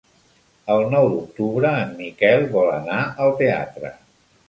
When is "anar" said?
2.81-3.01